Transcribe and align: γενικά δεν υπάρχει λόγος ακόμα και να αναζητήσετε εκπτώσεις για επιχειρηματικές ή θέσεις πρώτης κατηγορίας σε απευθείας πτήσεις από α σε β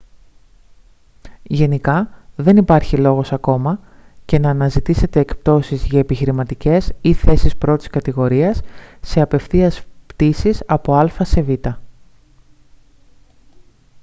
γενικά 1.43 2.09
δεν 2.35 2.57
υπάρχει 2.57 2.97
λόγος 2.97 3.31
ακόμα 3.33 3.79
και 4.25 4.39
να 4.39 4.49
αναζητήσετε 4.49 5.19
εκπτώσεις 5.19 5.83
για 5.85 5.99
επιχειρηματικές 5.99 6.91
ή 7.01 7.13
θέσεις 7.13 7.55
πρώτης 7.57 7.87
κατηγορίας 7.87 8.61
σε 9.01 9.21
απευθείας 9.21 9.83
πτήσεις 10.07 10.63
από 10.65 10.95
α 10.95 11.07
σε 11.23 11.41
β 11.41 11.49